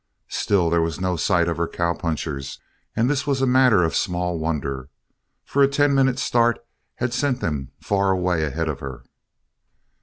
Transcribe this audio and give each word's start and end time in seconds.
Still 0.33 0.71
there 0.71 0.81
was 0.81 0.99
no 0.99 1.15
sight 1.15 1.47
of 1.47 1.57
her 1.57 1.67
cowpunchers 1.67 2.57
and 2.95 3.07
this 3.07 3.27
was 3.27 3.39
a 3.39 3.45
matter 3.45 3.83
of 3.83 3.95
small 3.95 4.39
wonder, 4.39 4.89
for 5.45 5.61
a 5.61 5.67
ten 5.67 5.93
minute 5.93 6.17
start 6.17 6.57
had 6.95 7.13
sent 7.13 7.39
them 7.39 7.69
far 7.79 8.09
away 8.09 8.43
ahead 8.43 8.67
of 8.67 8.79
her. 8.79 9.03